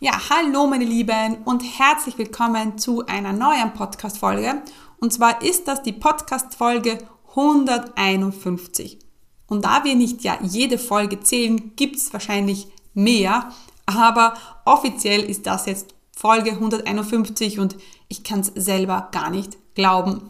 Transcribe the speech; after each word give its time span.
Ja, 0.00 0.12
hallo 0.28 0.66
meine 0.66 0.84
Lieben 0.84 1.38
und 1.44 1.60
herzlich 1.60 2.18
willkommen 2.18 2.78
zu 2.78 3.06
einer 3.06 3.32
neuen 3.32 3.72
Podcast-Folge. 3.74 4.60
Und 4.98 5.12
zwar 5.12 5.40
ist 5.40 5.68
das 5.68 5.84
die 5.84 5.92
Podcast-Folge 5.92 6.98
151. 7.30 8.98
Und 9.46 9.64
da 9.64 9.84
wir 9.84 9.94
nicht 9.94 10.24
ja 10.24 10.36
jede 10.42 10.78
Folge 10.78 11.20
zählen, 11.20 11.76
gibt 11.76 11.96
es 11.96 12.12
wahrscheinlich 12.12 12.66
mehr, 12.92 13.52
aber 13.86 14.34
offiziell 14.64 15.22
ist 15.22 15.46
das 15.46 15.66
jetzt 15.66 15.94
Folge 16.10 16.50
151 16.50 17.60
und 17.60 17.76
ich 18.08 18.24
kann 18.24 18.40
es 18.40 18.50
selber 18.56 19.10
gar 19.12 19.30
nicht 19.30 19.56
glauben. 19.76 20.28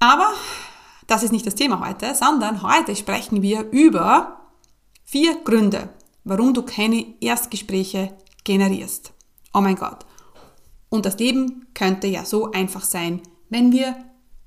Aber 0.00 0.32
das 1.06 1.22
ist 1.22 1.32
nicht 1.32 1.46
das 1.46 1.54
Thema 1.54 1.86
heute, 1.86 2.14
sondern 2.14 2.62
heute 2.62 2.96
sprechen 2.96 3.42
wir 3.42 3.70
über 3.72 4.40
vier 5.04 5.36
Gründe, 5.44 5.90
warum 6.24 6.54
du 6.54 6.62
keine 6.62 7.04
Erstgespräche 7.20 8.16
generierst. 8.48 9.12
Oh 9.52 9.60
mein 9.60 9.76
Gott. 9.76 10.06
Und 10.88 11.04
das 11.04 11.18
Leben 11.18 11.66
könnte 11.74 12.06
ja 12.06 12.24
so 12.24 12.50
einfach 12.50 12.82
sein, 12.82 13.20
wenn 13.50 13.72
wir 13.72 13.94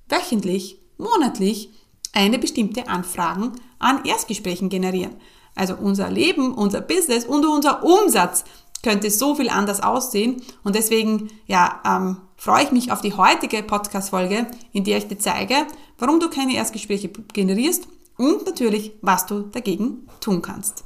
wöchentlich, 0.09 0.79
monatlich 0.97 1.69
eine 2.11 2.39
bestimmte 2.39 2.87
Anfragen 2.87 3.53
an 3.77 4.03
Erstgesprächen 4.03 4.69
generieren. 4.69 5.15
Also 5.55 5.75
unser 5.75 6.09
Leben, 6.09 6.53
unser 6.53 6.81
Business 6.81 7.25
und 7.25 7.45
unser 7.45 7.83
Umsatz 7.83 8.43
könnte 8.81 9.11
so 9.11 9.35
viel 9.35 9.49
anders 9.49 9.83
aussehen. 9.83 10.41
Und 10.63 10.75
deswegen, 10.75 11.29
ja, 11.45 11.81
ähm, 11.85 12.17
freue 12.35 12.63
ich 12.63 12.71
mich 12.71 12.91
auf 12.91 13.01
die 13.01 13.13
heutige 13.13 13.61
Podcast-Folge, 13.61 14.47
in 14.73 14.83
der 14.83 14.97
ich 14.97 15.07
dir 15.07 15.19
zeige, 15.19 15.67
warum 15.99 16.19
du 16.19 16.29
keine 16.29 16.55
Erstgespräche 16.55 17.09
generierst 17.09 17.87
und 18.17 18.47
natürlich, 18.47 18.93
was 19.01 19.27
du 19.27 19.41
dagegen 19.41 20.07
tun 20.21 20.41
kannst. 20.41 20.85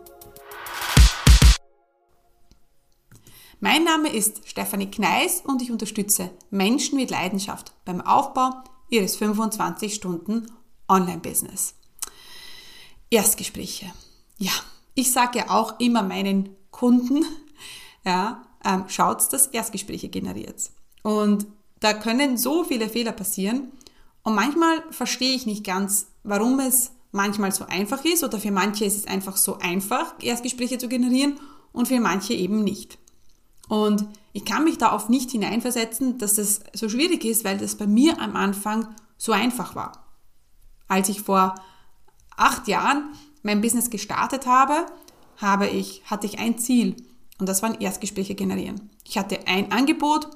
Mein 3.63 3.83
Name 3.83 4.09
ist 4.11 4.41
Stefanie 4.49 4.89
Kneis 4.89 5.43
und 5.45 5.61
ich 5.61 5.69
unterstütze 5.71 6.31
Menschen 6.49 6.97
mit 6.97 7.11
Leidenschaft 7.11 7.73
beim 7.85 8.01
Aufbau 8.01 8.49
ihres 8.89 9.17
25 9.17 9.93
Stunden 9.93 10.47
Online-Business. 10.89 11.75
Erstgespräche. 13.11 13.85
Ja, 14.39 14.51
ich 14.95 15.11
sage 15.11 15.37
ja 15.37 15.51
auch 15.51 15.79
immer 15.79 16.01
meinen 16.01 16.49
Kunden, 16.71 17.23
ja, 18.03 18.41
ähm, 18.65 18.85
schaut, 18.87 19.31
dass 19.31 19.45
Erstgespräche 19.45 20.09
generiert. 20.09 20.71
Und 21.03 21.45
da 21.81 21.93
können 21.93 22.39
so 22.39 22.63
viele 22.63 22.89
Fehler 22.89 23.11
passieren. 23.11 23.71
Und 24.23 24.33
manchmal 24.33 24.83
verstehe 24.89 25.35
ich 25.35 25.45
nicht 25.45 25.63
ganz, 25.63 26.07
warum 26.23 26.59
es 26.59 26.93
manchmal 27.11 27.51
so 27.51 27.65
einfach 27.65 28.03
ist 28.05 28.23
oder 28.23 28.39
für 28.39 28.51
manche 28.51 28.85
ist 28.85 28.97
es 28.97 29.05
einfach 29.05 29.37
so 29.37 29.59
einfach, 29.59 30.15
Erstgespräche 30.19 30.79
zu 30.79 30.89
generieren 30.89 31.39
und 31.73 31.89
für 31.89 31.99
manche 31.99 32.33
eben 32.33 32.63
nicht. 32.63 32.97
Und 33.71 34.05
ich 34.33 34.43
kann 34.43 34.65
mich 34.65 34.77
da 34.79 34.93
oft 34.93 35.09
nicht 35.09 35.31
hineinversetzen, 35.31 36.17
dass 36.17 36.35
das 36.35 36.59
so 36.73 36.89
schwierig 36.89 37.23
ist, 37.23 37.45
weil 37.45 37.57
das 37.57 37.75
bei 37.75 37.87
mir 37.87 38.19
am 38.19 38.35
Anfang 38.35 38.85
so 39.17 39.31
einfach 39.31 39.75
war. 39.75 40.09
Als 40.89 41.07
ich 41.07 41.21
vor 41.21 41.55
acht 42.35 42.67
Jahren 42.67 43.13
mein 43.43 43.61
Business 43.61 43.89
gestartet 43.89 44.45
habe, 44.45 44.87
habe 45.37 45.69
ich, 45.69 46.01
hatte 46.03 46.27
ich 46.27 46.37
ein 46.37 46.57
Ziel 46.57 46.97
und 47.39 47.47
das 47.47 47.63
waren 47.63 47.79
Erstgespräche 47.79 48.35
generieren. 48.35 48.89
Ich 49.07 49.17
hatte 49.17 49.47
ein 49.47 49.71
Angebot, 49.71 50.27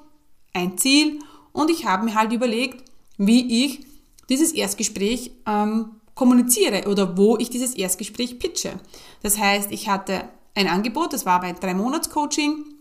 ein 0.54 0.78
Ziel 0.78 1.20
und 1.52 1.70
ich 1.70 1.86
habe 1.86 2.06
mir 2.06 2.16
halt 2.16 2.32
überlegt, 2.32 2.90
wie 3.18 3.66
ich 3.66 3.86
dieses 4.30 4.54
Erstgespräch 4.54 5.32
ähm, 5.46 5.98
kommuniziere 6.14 6.88
oder 6.88 7.18
wo 7.18 7.36
ich 7.36 7.50
dieses 7.50 7.74
Erstgespräch 7.74 8.40
pitche. 8.40 8.80
Das 9.24 9.38
heißt, 9.38 9.74
ich 9.74 9.90
hatte 9.90 10.24
ein 10.54 10.70
Angebot, 10.70 11.12
das 11.12 11.26
war 11.26 11.42
bei 11.42 11.52
drei 11.52 11.74
Monats 11.74 12.10
Coaching 12.10 12.75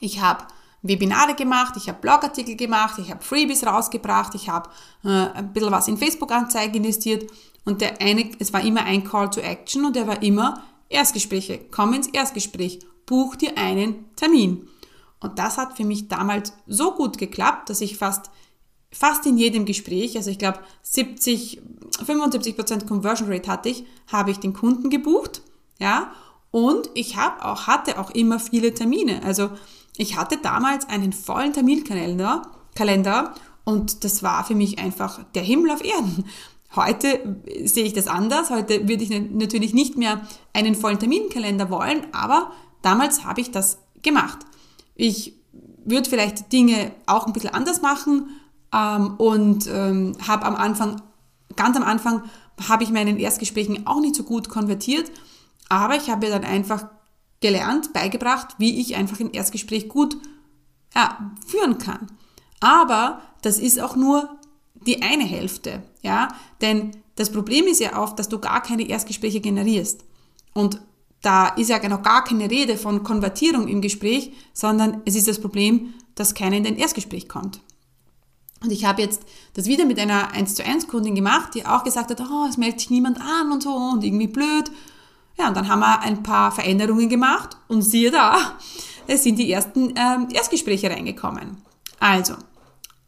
ich 0.00 0.20
habe 0.20 0.44
Webinare 0.82 1.34
gemacht, 1.34 1.74
ich 1.76 1.88
habe 1.88 1.98
Blogartikel 2.00 2.56
gemacht, 2.56 2.98
ich 2.98 3.10
habe 3.10 3.22
Freebies 3.22 3.66
rausgebracht, 3.66 4.34
ich 4.34 4.48
habe 4.48 4.68
äh, 5.04 5.08
ein 5.08 5.52
bisschen 5.52 5.72
was 5.72 5.88
in 5.88 5.96
Facebook-Anzeigen 5.96 6.74
investiert 6.74 7.30
und 7.64 7.80
der 7.80 8.00
eine, 8.00 8.30
es 8.38 8.52
war 8.52 8.62
immer 8.62 8.84
ein 8.84 9.04
Call 9.04 9.30
to 9.30 9.40
Action 9.40 9.86
und 9.86 9.96
der 9.96 10.06
war 10.06 10.22
immer 10.22 10.62
Erstgespräche. 10.90 11.60
Komm 11.70 11.94
ins 11.94 12.08
Erstgespräch, 12.08 12.80
buch 13.06 13.36
dir 13.36 13.56
einen 13.56 14.14
Termin. 14.16 14.68
Und 15.20 15.38
das 15.38 15.56
hat 15.56 15.76
für 15.76 15.84
mich 15.84 16.08
damals 16.08 16.52
so 16.66 16.92
gut 16.92 17.16
geklappt, 17.16 17.70
dass 17.70 17.80
ich 17.80 17.96
fast 17.96 18.30
fast 18.94 19.26
in 19.26 19.36
jedem 19.36 19.64
Gespräch, 19.64 20.16
also 20.16 20.30
ich 20.30 20.38
glaube 20.38 20.60
70, 20.82 21.60
75 22.04 22.56
Prozent 22.56 22.86
Conversion 22.86 23.30
Rate 23.30 23.50
hatte 23.50 23.68
ich, 23.68 23.84
habe 24.10 24.30
ich 24.30 24.38
den 24.38 24.52
Kunden 24.52 24.88
gebucht, 24.88 25.42
ja, 25.78 26.12
und 26.54 26.88
ich 26.94 27.16
habe 27.16 27.44
auch 27.44 27.66
hatte 27.66 27.98
auch 27.98 28.10
immer 28.10 28.38
viele 28.38 28.72
Termine. 28.72 29.24
Also 29.24 29.50
ich 29.96 30.16
hatte 30.16 30.36
damals 30.36 30.88
einen 30.88 31.12
vollen 31.12 31.52
Terminkalender 31.52 32.42
Kalender, 32.76 33.34
und 33.64 34.04
das 34.04 34.22
war 34.22 34.44
für 34.44 34.54
mich 34.54 34.78
einfach 34.78 35.20
der 35.34 35.42
Himmel 35.42 35.72
auf 35.72 35.84
Erden. 35.84 36.24
Heute 36.76 37.40
sehe 37.64 37.84
ich 37.84 37.92
das 37.92 38.06
anders. 38.06 38.50
Heute 38.50 38.88
würde 38.88 39.02
ich 39.02 39.10
natürlich 39.10 39.74
nicht 39.74 39.96
mehr 39.96 40.20
einen 40.52 40.74
vollen 40.74 40.98
Terminkalender 40.98 41.70
wollen, 41.70 42.06
aber 42.12 42.52
damals 42.82 43.24
habe 43.24 43.40
ich 43.40 43.50
das 43.50 43.78
gemacht. 44.02 44.38
Ich 44.94 45.34
würde 45.84 46.08
vielleicht 46.08 46.52
Dinge 46.52 46.92
auch 47.06 47.26
ein 47.26 47.32
bisschen 47.32 47.54
anders 47.54 47.82
machen 47.82 48.28
ähm, 48.72 49.14
und 49.16 49.66
ähm, 49.66 50.16
habe 50.26 50.46
am 50.46 50.54
Anfang, 50.54 51.00
ganz 51.56 51.76
am 51.76 51.82
Anfang, 51.82 52.22
habe 52.68 52.84
ich 52.84 52.90
meinen 52.90 53.18
Erstgesprächen 53.18 53.88
auch 53.88 54.00
nicht 54.00 54.14
so 54.14 54.22
gut 54.22 54.48
konvertiert, 54.48 55.10
aber 55.68 55.96
ich 55.96 56.10
habe 56.10 56.28
dann 56.28 56.44
einfach 56.44 56.86
gelernt, 57.40 57.92
beigebracht, 57.92 58.54
wie 58.58 58.80
ich 58.80 58.96
einfach 58.96 59.20
ein 59.20 59.32
Erstgespräch 59.32 59.88
gut 59.88 60.16
ja, 60.94 61.32
führen 61.46 61.78
kann. 61.78 62.06
Aber 62.60 63.20
das 63.42 63.58
ist 63.58 63.80
auch 63.80 63.96
nur 63.96 64.38
die 64.86 65.02
eine 65.02 65.24
Hälfte, 65.24 65.82
ja, 66.02 66.28
denn 66.60 66.92
das 67.16 67.30
Problem 67.30 67.66
ist 67.66 67.80
ja 67.80 68.02
oft, 68.02 68.18
dass 68.18 68.28
du 68.28 68.38
gar 68.38 68.62
keine 68.62 68.88
Erstgespräche 68.88 69.40
generierst. 69.40 70.04
Und 70.52 70.80
da 71.22 71.48
ist 71.48 71.70
ja 71.70 71.88
noch 71.88 72.02
gar 72.02 72.24
keine 72.24 72.50
Rede 72.50 72.76
von 72.76 73.02
Konvertierung 73.02 73.68
im 73.68 73.80
Gespräch, 73.80 74.32
sondern 74.52 75.00
es 75.04 75.14
ist 75.14 75.28
das 75.28 75.40
Problem, 75.40 75.94
dass 76.14 76.34
keiner 76.34 76.56
in 76.56 76.64
dein 76.64 76.76
Erstgespräch 76.76 77.28
kommt. 77.28 77.60
Und 78.62 78.72
ich 78.72 78.84
habe 78.84 79.02
jetzt 79.02 79.22
das 79.54 79.66
wieder 79.66 79.84
mit 79.84 79.98
einer 79.98 80.32
1 80.32 80.54
zu 80.54 80.64
1 80.64 80.88
Kundin 80.88 81.14
gemacht, 81.14 81.54
die 81.54 81.66
auch 81.66 81.84
gesagt 81.84 82.10
hat, 82.10 82.20
oh, 82.20 82.46
es 82.48 82.56
meldet 82.56 82.80
sich 82.80 82.90
niemand 82.90 83.20
an 83.20 83.52
und 83.52 83.62
so 83.62 83.74
und 83.74 84.02
irgendwie 84.02 84.26
blöd. 84.26 84.70
Ja, 85.36 85.48
und 85.48 85.56
dann 85.56 85.68
haben 85.68 85.80
wir 85.80 86.00
ein 86.00 86.22
paar 86.22 86.52
Veränderungen 86.52 87.08
gemacht 87.08 87.56
und 87.68 87.82
siehe 87.82 88.10
da, 88.10 88.56
es 89.06 89.24
sind 89.24 89.38
die 89.38 89.50
ersten 89.50 89.94
ähm, 89.96 90.28
Erstgespräche 90.32 90.90
reingekommen. 90.90 91.62
Also, 91.98 92.34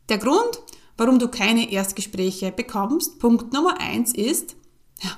der 0.08 0.18
Grund, 0.18 0.60
warum 0.96 1.18
du 1.18 1.28
keine 1.28 1.70
Erstgespräche 1.70 2.52
bekommst, 2.52 3.18
Punkt 3.18 3.52
Nummer 3.52 3.80
eins 3.80 4.12
ist, 4.12 4.56
ja, 5.02 5.10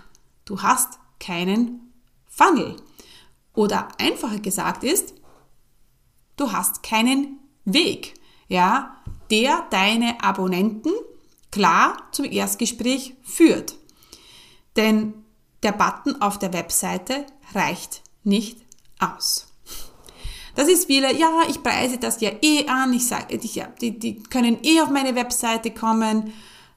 du 0.45 0.63
hast 0.63 0.99
keinen 1.19 1.93
Funnel. 2.27 2.77
Oder 3.55 3.89
einfacher 3.99 4.39
gesagt 4.39 4.85
ist, 4.85 5.15
du 6.37 6.53
hast 6.53 6.83
keinen 6.83 7.39
Weg, 7.65 8.15
ja, 8.49 8.97
der 9.31 9.67
deine 9.71 10.23
Abonnenten 10.23 10.93
klar 11.51 11.97
zum 12.13 12.25
Erstgespräch 12.25 13.15
führt. 13.23 13.77
Denn 14.77 15.15
der 15.63 15.73
Button 15.73 16.21
auf 16.21 16.39
der 16.39 16.53
Webseite 16.53 17.27
reicht 17.55 18.03
nicht 18.25 18.59
aus. 18.99 19.49
Das 20.55 20.69
ist 20.69 20.89
wieder, 20.89 21.15
ja, 21.15 21.43
ich 21.49 21.63
preise 21.63 21.99
das 21.99 22.21
ja 22.21 22.31
eh 22.43 22.67
an, 22.67 22.93
ich 22.93 23.07
sage, 23.07 23.39
ja, 23.41 23.69
die, 23.81 23.97
die 23.97 24.23
können 24.25 24.59
eh 24.65 24.81
auf 24.81 24.91
meine 24.91 25.15
Webseite 25.15 25.71
kommen. 25.71 26.33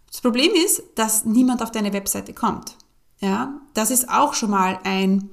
Das 0.07 0.21
Problem 0.21 0.51
ist, 0.53 0.83
dass 0.95 1.25
niemand 1.25 1.63
auf 1.63 1.71
deine 1.71 1.91
Webseite 1.91 2.33
kommt. 2.33 2.75
Ja, 3.19 3.59
das 3.73 3.91
ist 3.91 4.09
auch 4.09 4.33
schon 4.33 4.51
mal 4.51 4.79
ein 4.83 5.29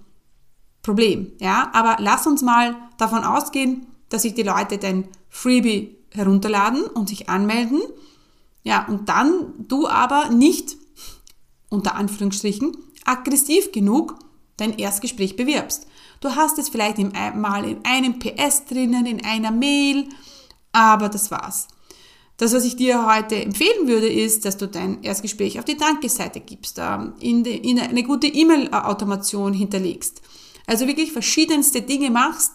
Problem. 0.83 1.33
Ja, 1.41 1.71
aber 1.75 1.97
lass 2.01 2.27
uns 2.27 2.41
mal 2.43 2.75
davon 2.97 3.25
ausgehen, 3.25 3.87
dass 4.09 4.23
sich 4.23 4.35
die 4.35 4.43
Leute 4.43 4.79
dein 4.79 5.09
Freebie 5.29 5.99
herunterladen 6.15 6.85
und 6.85 7.11
sich 7.11 7.29
anmelden. 7.29 7.83
Ja, 8.63 8.87
und 8.87 9.09
dann 9.09 9.67
du 9.69 9.89
aber 9.89 10.31
nicht, 10.31 10.77
unter 11.69 11.95
Anführungsstrichen, 11.95 12.77
aggressiv 13.09 13.73
genug 13.73 14.19
dein 14.57 14.79
Erstgespräch 14.79 15.37
bewirbst. 15.37 15.87
Du 16.21 16.35
hast 16.35 16.59
es 16.59 16.69
vielleicht 16.69 16.99
in, 16.99 17.13
mal 17.37 17.65
in 17.65 17.85
einem 17.85 18.19
PS 18.19 18.65
drinnen, 18.67 19.07
in 19.07 19.25
einer 19.25 19.51
Mail, 19.51 20.09
aber 20.73 21.09
das 21.09 21.31
war's. 21.31 21.69
Das, 22.37 22.53
was 22.53 22.65
ich 22.65 22.77
dir 22.77 23.07
heute 23.07 23.43
empfehlen 23.43 23.89
würde, 23.89 24.09
ist, 24.09 24.45
dass 24.45 24.57
du 24.57 24.69
dein 24.69 25.03
Erstgespräch 25.03 25.59
auf 25.59 25.65
die 25.65 25.77
Danke-Seite 25.77 26.41
gibst, 26.41 26.79
ähm, 26.79 27.15
in, 27.19 27.45
eine 27.81 28.03
gute 28.05 28.29
E-Mail-Automation 28.29 29.53
hinterlegst. 29.53 30.23
Also 30.67 30.87
wirklich 30.87 31.13
verschiedenste 31.13 31.83
Dinge 31.83 32.11
machst, 32.11 32.53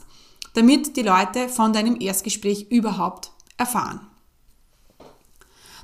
damit 0.54 0.96
die 0.96 1.02
Leute 1.02 1.50
von 1.50 1.74
deinem 1.74 2.00
Erstgespräch 2.00 2.68
überhaupt 2.70 3.32
erfahren. 3.58 4.02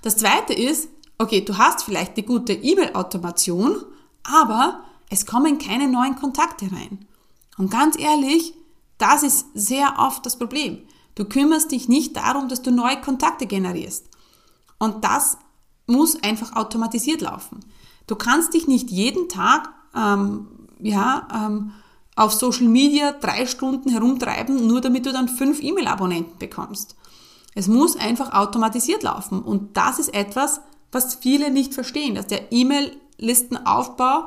Das 0.01 0.15
zweite 0.15 0.54
ist, 0.54 0.89
okay, 1.18 1.42
du 1.42 1.57
hast 1.57 1.83
vielleicht 1.83 2.15
die 2.15 2.24
gute 2.24 2.54
E-Mail-Automation, 2.54 3.83
aber 4.24 4.83
es 5.10 5.25
kommen 5.25 5.57
keine 5.57 5.88
neuen 5.88 6.16
Kontakte 6.16 6.71
rein. 6.71 7.06
Und 7.57 7.71
ganz 7.71 7.98
ehrlich, 8.00 8.54
das 8.98 9.24
ist 9.24 9.48
sehr 9.54 9.95
oft 9.98 10.25
das 10.25 10.38
Problem. 10.38 10.80
Du 11.16 11.25
kümmerst 11.25 11.71
dich 11.71 11.89
nicht 11.89 12.16
darum, 12.16 12.48
dass 12.48 12.62
du 12.62 12.71
neue 12.71 13.01
Kontakte 13.01 13.45
generierst. 13.45 14.07
Und 14.77 15.04
das 15.04 15.38
muss 15.88 16.21
einfach 16.24 16.56
automatisiert 16.56 17.21
laufen. 17.21 17.60
Du 18.07 18.16
kannst 18.16 18.54
dich 18.54 18.68
nicht 18.68 18.89
jeden 18.89 19.27
Tag 19.27 19.69
ähm, 19.95 20.48
ja, 20.80 21.27
ähm, 21.33 21.72
auf 22.15 22.33
Social 22.33 22.68
Media 22.68 23.12
drei 23.12 23.45
Stunden 23.45 23.89
herumtreiben, 23.89 24.68
nur 24.68 24.81
damit 24.81 25.06
du 25.06 25.12
dann 25.12 25.27
fünf 25.27 25.62
E-Mail-Abonnenten 25.62 26.38
bekommst. 26.38 26.95
Es 27.56 27.68
muss 27.68 27.95
einfach 27.95 28.33
automatisiert 28.33 29.04
laufen. 29.04 29.42
Und 29.42 29.75
das 29.77 30.00
ist 30.00 30.13
etwas, 30.13 30.62
was 30.92 31.15
viele 31.15 31.51
nicht 31.51 31.74
verstehen, 31.74 32.15
dass 32.15 32.27
der 32.27 32.51
E-Mail-Listenaufbau 33.19 34.25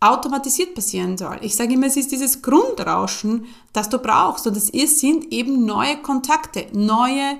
automatisiert 0.00 0.74
passieren 0.74 1.18
soll. 1.18 1.38
Ich 1.42 1.54
sage 1.54 1.74
immer, 1.74 1.86
es 1.86 1.96
ist 1.96 2.10
dieses 2.10 2.40
Grundrauschen, 2.40 3.46
das 3.72 3.90
du 3.90 3.98
brauchst 3.98 4.46
und 4.46 4.56
es 4.56 4.68
sind 5.00 5.30
eben 5.32 5.66
neue 5.66 5.98
Kontakte, 5.98 6.66
neue 6.72 7.36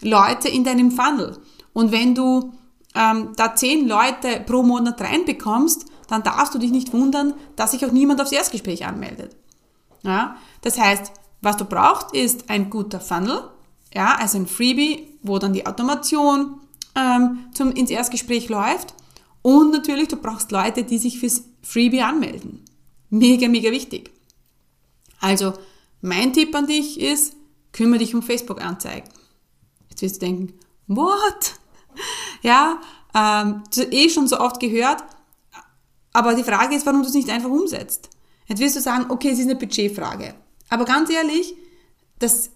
Leute 0.00 0.48
in 0.48 0.64
deinem 0.64 0.90
Funnel. 0.90 1.38
Und 1.72 1.92
wenn 1.92 2.14
du 2.16 2.52
ähm, 2.96 3.30
da 3.36 3.54
zehn 3.54 3.86
Leute 3.86 4.40
pro 4.44 4.64
Monat 4.64 5.00
reinbekommst, 5.00 5.86
dann 6.08 6.24
darfst 6.24 6.52
du 6.52 6.58
dich 6.58 6.72
nicht 6.72 6.92
wundern, 6.92 7.34
dass 7.54 7.70
sich 7.70 7.86
auch 7.86 7.92
niemand 7.92 8.20
aufs 8.20 8.32
Erstgespräch 8.32 8.84
anmeldet. 8.84 9.36
Ja? 10.02 10.34
Das 10.62 10.80
heißt, 10.80 11.12
was 11.42 11.56
du 11.56 11.64
brauchst, 11.64 12.12
ist 12.12 12.50
ein 12.50 12.70
guter 12.70 12.98
Funnel, 12.98 13.48
ja, 13.94 14.16
also 14.16 14.38
ein 14.38 14.46
Freebie, 14.46 15.18
wo 15.22 15.38
dann 15.38 15.52
die 15.52 15.66
Automation 15.66 16.60
ähm, 16.96 17.46
zum, 17.54 17.72
ins 17.72 17.90
Erstgespräch 17.90 18.48
läuft 18.48 18.94
und 19.42 19.70
natürlich, 19.70 20.08
du 20.08 20.16
brauchst 20.16 20.50
Leute, 20.50 20.84
die 20.84 20.98
sich 20.98 21.18
fürs 21.18 21.44
Freebie 21.62 22.02
anmelden. 22.02 22.64
Mega, 23.08 23.48
mega 23.48 23.70
wichtig. 23.70 24.10
Also, 25.20 25.54
mein 26.00 26.32
Tipp 26.32 26.54
an 26.54 26.66
dich 26.66 27.00
ist, 27.00 27.34
kümmere 27.72 27.98
dich 27.98 28.14
um 28.14 28.22
Facebook-Anzeigen. 28.22 29.08
Jetzt 29.88 30.02
wirst 30.02 30.16
du 30.16 30.26
denken, 30.26 30.54
what? 30.86 31.54
Ja, 32.42 32.80
ähm, 33.14 33.64
eh 33.90 34.08
schon 34.08 34.26
so 34.26 34.38
oft 34.38 34.60
gehört, 34.60 35.02
aber 36.12 36.34
die 36.34 36.44
Frage 36.44 36.74
ist, 36.74 36.86
warum 36.86 37.02
du 37.02 37.08
es 37.08 37.14
nicht 37.14 37.28
einfach 37.28 37.50
umsetzt. 37.50 38.08
Jetzt 38.46 38.60
wirst 38.60 38.76
du 38.76 38.80
sagen, 38.80 39.10
okay, 39.10 39.30
es 39.30 39.38
ist 39.38 39.44
eine 39.44 39.56
Budgetfrage. 39.56 40.34
Aber 40.70 40.84
ganz 40.84 41.10
ehrlich, 41.10 41.54
das, 42.18 42.50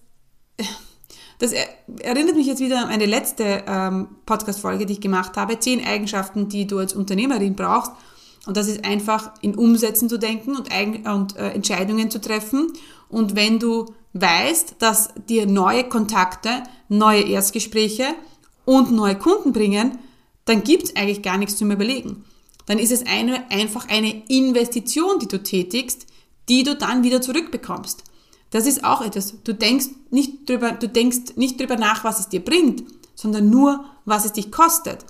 das 1.38 1.52
erinnert 2.00 2.36
mich 2.36 2.46
jetzt 2.46 2.60
wieder 2.60 2.82
an 2.82 2.88
eine 2.88 3.06
letzte 3.06 3.64
ähm, 3.66 4.08
Podcast-Folge, 4.26 4.86
die 4.86 4.94
ich 4.94 5.00
gemacht 5.00 5.36
habe. 5.36 5.58
Zehn 5.58 5.84
Eigenschaften, 5.84 6.48
die 6.48 6.66
du 6.66 6.78
als 6.78 6.94
Unternehmerin 6.94 7.56
brauchst. 7.56 7.92
Und 8.46 8.56
das 8.56 8.68
ist 8.68 8.84
einfach 8.84 9.32
in 9.40 9.54
Umsetzen 9.54 10.08
zu 10.08 10.18
denken 10.18 10.56
und, 10.56 10.70
Eigen 10.70 11.06
und 11.08 11.36
äh, 11.36 11.50
Entscheidungen 11.50 12.10
zu 12.10 12.20
treffen. 12.20 12.72
Und 13.08 13.36
wenn 13.36 13.58
du 13.58 13.86
weißt, 14.12 14.76
dass 14.78 15.10
dir 15.28 15.46
neue 15.46 15.84
Kontakte, 15.84 16.62
neue 16.88 17.22
Erstgespräche 17.22 18.06
und 18.64 18.92
neue 18.92 19.16
Kunden 19.16 19.52
bringen, 19.52 19.98
dann 20.44 20.62
gibt's 20.62 20.94
eigentlich 20.94 21.22
gar 21.22 21.38
nichts 21.38 21.56
zum 21.56 21.70
Überlegen. 21.70 22.24
Dann 22.66 22.78
ist 22.78 22.92
es 22.92 23.06
eine, 23.06 23.50
einfach 23.50 23.88
eine 23.88 24.22
Investition, 24.28 25.18
die 25.18 25.28
du 25.28 25.42
tätigst, 25.42 26.06
die 26.48 26.62
du 26.62 26.76
dann 26.76 27.02
wieder 27.02 27.20
zurückbekommst. 27.20 28.04
Das 28.54 28.66
ist 28.66 28.84
auch 28.84 29.00
etwas. 29.00 29.34
Du 29.42 29.52
denkst 29.52 29.86
nicht 30.10 30.48
drüber, 30.48 30.70
du 30.70 30.88
denkst 30.88 31.34
nicht 31.34 31.58
drüber 31.58 31.74
nach, 31.74 32.04
was 32.04 32.20
es 32.20 32.28
dir 32.28 32.38
bringt, 32.38 32.84
sondern 33.16 33.50
nur, 33.50 33.84
was 34.04 34.24
es 34.24 34.32
dich 34.32 34.52
kostet. 34.52 35.04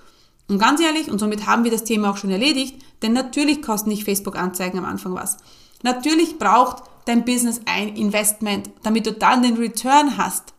Und 0.48 0.58
ganz 0.58 0.80
ehrlich, 0.80 1.10
und 1.10 1.18
somit 1.18 1.46
haben 1.46 1.62
wir 1.62 1.70
das 1.70 1.84
Thema 1.84 2.08
auch 2.08 2.16
schon 2.16 2.30
erledigt, 2.30 2.76
denn 3.02 3.12
natürlich 3.12 3.60
kosten 3.60 3.90
nicht 3.90 4.04
Facebook-Anzeigen 4.04 4.78
am 4.78 4.86
Anfang 4.86 5.14
was. 5.14 5.36
Natürlich 5.82 6.38
braucht 6.38 6.84
dein 7.04 7.26
Business 7.26 7.60
ein 7.66 7.94
Investment, 7.96 8.70
damit 8.82 9.04
du 9.04 9.12
dann 9.12 9.42
den 9.42 9.58
Return 9.58 10.16
hast. 10.16 10.54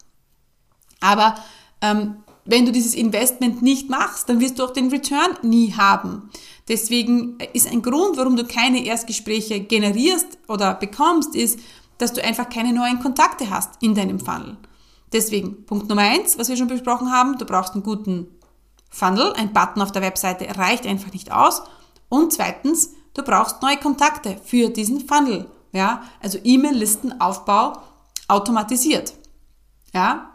Aber 1.00 1.34
ähm, 1.82 2.18
wenn 2.46 2.68
du 2.68 2.72
dieses 2.72 2.94
Investment 2.94 3.64
nicht 3.64 3.90
machst, 3.90 4.30
dann 4.30 4.40
wirst 4.40 4.60
du 4.60 4.64
auch 4.64 4.74
den 4.74 4.90
Return 4.90 5.40
nie 5.42 5.74
haben. 5.74 6.30
Deswegen 6.68 7.40
ist 7.54 7.68
ein 7.68 7.82
Grund, 7.82 8.18
warum 8.18 8.36
du 8.36 8.46
keine 8.46 8.86
Erstgespräche 8.86 9.60
generierst 9.60 10.38
oder 10.48 10.76
bekommst, 10.76 11.36
ist, 11.36 11.60
dass 11.98 12.14
du 12.14 12.24
einfach 12.24 12.50
keine 12.50 12.74
neuen 12.74 13.00
Kontakte 13.00 13.50
hast 13.50 13.82
in 13.82 13.96
deinem 13.96 14.20
Funnel. 14.20 14.58
Deswegen, 15.14 15.66
Punkt 15.66 15.88
Nummer 15.88 16.02
eins, 16.02 16.38
was 16.38 16.50
wir 16.50 16.58
schon 16.58 16.68
besprochen 16.68 17.12
haben, 17.12 17.38
du 17.38 17.46
brauchst 17.46 17.74
einen 17.74 17.84
guten 17.84 18.28
Funnel, 18.90 19.34
ein 19.34 19.54
Button 19.54 19.82
auf 19.82 19.92
der 19.92 20.02
Webseite 20.02 20.58
reicht 20.58 20.86
einfach 20.86 21.12
nicht 21.12 21.32
aus. 21.32 21.64
Und 22.10 22.34
zweitens, 22.34 22.92
du 23.14 23.24
brauchst 23.24 23.62
neue 23.62 23.78
Kontakte 23.78 24.38
für 24.44 24.70
diesen 24.70 25.08
Funnel. 25.08 25.50
Ja, 25.72 26.04
also 26.22 26.38
E-Mail-Listenaufbau 26.44 27.82
automatisiert. 28.28 29.14
Ja. 29.94 30.32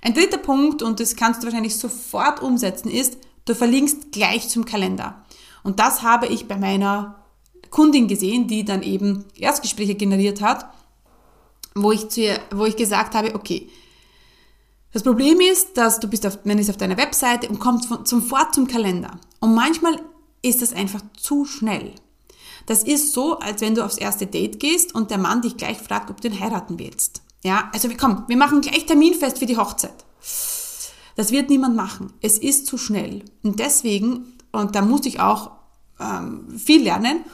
Ein 0.00 0.14
dritter 0.14 0.38
Punkt, 0.38 0.82
und 0.82 1.00
das 1.00 1.16
kannst 1.16 1.42
du 1.42 1.46
wahrscheinlich 1.46 1.76
sofort 1.76 2.40
umsetzen, 2.40 2.88
ist, 2.88 3.18
du 3.44 3.54
verlinkst 3.54 4.12
gleich 4.12 4.48
zum 4.48 4.64
Kalender. 4.64 5.24
Und 5.62 5.80
das 5.80 6.02
habe 6.02 6.26
ich 6.26 6.48
bei 6.48 6.56
meiner 6.56 7.16
Kundin 7.70 8.08
gesehen, 8.08 8.46
die 8.46 8.64
dann 8.64 8.82
eben 8.82 9.24
Erstgespräche 9.34 9.94
generiert 9.94 10.40
hat 10.40 10.70
wo 11.74 11.92
ich, 11.92 12.08
zu 12.08 12.20
ihr, 12.20 12.40
wo 12.54 12.64
ich 12.64 12.76
gesagt 12.76 13.14
habe, 13.14 13.34
okay, 13.34 13.68
das 14.92 15.02
Problem 15.02 15.40
ist, 15.40 15.76
dass 15.76 16.00
du 16.00 16.08
bist 16.08 16.26
auf, 16.26 16.44
man 16.44 16.58
ist 16.58 16.70
auf 16.70 16.76
deiner 16.76 16.96
Webseite 16.96 17.48
und 17.48 17.58
kommt 17.58 17.86
sofort 18.08 18.54
zum 18.54 18.66
Kalender. 18.66 19.18
Und 19.40 19.54
manchmal 19.54 20.00
ist 20.42 20.62
das 20.62 20.72
einfach 20.72 21.02
zu 21.16 21.44
schnell. 21.44 21.92
Das 22.66 22.82
ist 22.82 23.12
so, 23.12 23.38
als 23.38 23.60
wenn 23.60 23.74
du 23.74 23.84
aufs 23.84 23.98
erste 23.98 24.26
Date 24.26 24.60
gehst 24.60 24.94
und 24.94 25.10
der 25.10 25.18
Mann 25.18 25.42
dich 25.42 25.56
gleich 25.56 25.78
fragt, 25.78 26.10
ob 26.10 26.20
du 26.20 26.28
ihn 26.28 26.40
heiraten 26.40 26.78
willst. 26.78 27.22
Ja, 27.44 27.70
also 27.72 27.88
komm, 27.98 28.24
wir 28.28 28.36
machen 28.36 28.60
gleich 28.60 28.86
Terminfest 28.86 29.38
für 29.38 29.46
die 29.46 29.56
Hochzeit. 29.56 30.04
Das 31.16 31.30
wird 31.30 31.50
niemand 31.50 31.76
machen. 31.76 32.12
Es 32.20 32.38
ist 32.38 32.66
zu 32.66 32.78
schnell. 32.78 33.24
Und 33.42 33.58
deswegen, 33.60 34.34
und 34.52 34.74
da 34.74 34.82
musste 34.82 35.08
ich 35.08 35.20
auch 35.20 35.52
ähm, 36.00 36.58
viel 36.58 36.82
lernen, 36.82 37.24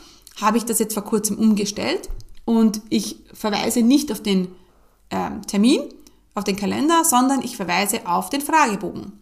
habe 0.41 0.57
ich 0.57 0.65
das 0.65 0.79
jetzt 0.79 0.95
vor 0.95 1.05
kurzem 1.05 1.39
umgestellt 1.39 2.09
und 2.45 2.81
ich 2.91 3.17
verweise 3.33 3.83
nicht 3.83 4.13
auf 4.13 4.23
den 4.23 4.49
ähm, 5.11 5.43
Termin, 5.47 5.81
auf 6.35 6.45
den 6.45 6.57
Kalender, 6.57 7.05
sondern 7.05 7.43
ich 7.43 7.57
verweise 7.57 8.07
auf 8.07 8.31
den 8.31 8.41
Fragebogen. 8.41 9.13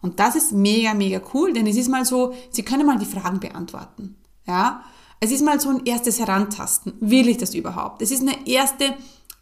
Und 0.00 0.20
das 0.20 0.36
ist 0.36 0.52
mega, 0.52 0.94
mega 0.94 1.20
cool, 1.34 1.52
denn 1.52 1.66
es 1.66 1.76
ist 1.76 1.88
mal 1.88 2.04
so, 2.04 2.34
Sie 2.50 2.62
können 2.62 2.86
mal 2.86 2.98
die 2.98 3.06
Fragen 3.06 3.40
beantworten. 3.40 4.16
Ja, 4.46 4.82
es 5.20 5.32
ist 5.32 5.44
mal 5.44 5.60
so 5.60 5.70
ein 5.70 5.84
erstes 5.84 6.20
Herantasten. 6.20 6.94
Will 7.00 7.28
ich 7.28 7.38
das 7.38 7.54
überhaupt? 7.54 8.02
Es 8.02 8.10
ist 8.10 8.22
eine 8.22 8.46
erste 8.46 8.94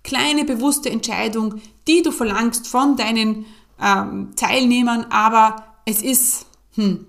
kleine 0.03 0.45
bewusste 0.45 0.89
Entscheidung, 0.89 1.61
die 1.87 2.03
du 2.03 2.13
verlangst 2.13 2.69
von 2.69 2.97
deinen 2.97 3.45
ähm, 3.83 4.33
Teilnehmern, 4.37 5.07
aber 5.11 5.65
es 5.85 6.01
ist, 6.01 6.47
hm, 6.75 7.07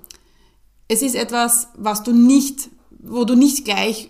es 0.87 1.01
ist 1.01 1.15
etwas, 1.15 1.69
was 1.77 2.03
du 2.03 2.11
nicht, 2.11 2.69
wo 2.89 3.23
du 3.23 3.35
nicht 3.35 3.65
gleich 3.65 4.09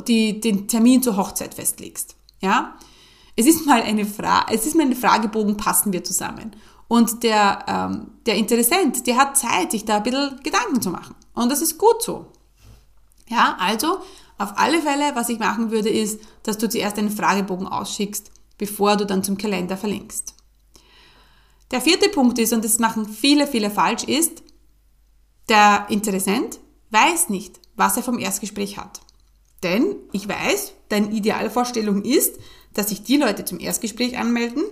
die, 0.00 0.40
den 0.40 0.68
Termin 0.68 1.02
zur 1.02 1.16
Hochzeit 1.16 1.54
festlegst. 1.54 2.16
Ja? 2.40 2.76
Es 3.36 3.46
ist 3.46 3.66
mal 3.66 3.82
eine 3.82 4.04
Frage, 4.06 4.54
es 4.54 4.66
ist 4.66 4.76
mal 4.76 4.84
eine 4.84 4.96
Fragebogen, 4.96 5.56
passen 5.56 5.92
wir 5.92 6.04
zusammen. 6.04 6.56
Und 6.88 7.22
der, 7.22 7.64
ähm, 7.66 8.10
der 8.26 8.36
Interessent, 8.36 9.06
der 9.06 9.16
hat 9.16 9.36
Zeit, 9.36 9.70
sich 9.70 9.84
da 9.84 9.96
ein 9.96 10.02
bisschen 10.02 10.40
Gedanken 10.42 10.80
zu 10.80 10.90
machen. 10.90 11.14
Und 11.34 11.50
das 11.50 11.62
ist 11.62 11.78
gut 11.78 12.02
so. 12.02 12.26
Ja, 13.28 13.56
also 13.58 13.98
auf 14.38 14.52
alle 14.56 14.82
Fälle, 14.82 15.12
was 15.14 15.28
ich 15.28 15.38
machen 15.38 15.70
würde, 15.70 15.88
ist, 15.88 16.20
dass 16.42 16.58
du 16.58 16.68
zuerst 16.68 16.98
einen 16.98 17.10
Fragebogen 17.10 17.66
ausschickst, 17.66 18.30
bevor 18.58 18.96
du 18.96 19.06
dann 19.06 19.24
zum 19.24 19.38
Kalender 19.38 19.76
verlinkst. 19.76 20.34
Der 21.70 21.80
vierte 21.80 22.08
Punkt 22.08 22.38
ist, 22.38 22.52
und 22.52 22.64
das 22.64 22.78
machen 22.78 23.08
viele, 23.08 23.46
viele 23.46 23.70
falsch, 23.70 24.04
ist, 24.04 24.42
der 25.48 25.86
Interessent 25.88 26.60
weiß 26.90 27.28
nicht, 27.28 27.60
was 27.76 27.96
er 27.96 28.02
vom 28.02 28.18
Erstgespräch 28.18 28.78
hat. 28.78 29.00
Denn 29.64 29.96
ich 30.12 30.28
weiß, 30.28 30.74
deine 30.90 31.10
Idealvorstellung 31.10 32.02
ist, 32.02 32.38
dass 32.74 32.90
sich 32.90 33.02
die 33.02 33.16
Leute 33.16 33.44
zum 33.44 33.58
Erstgespräch 33.58 34.18
anmelden, 34.18 34.62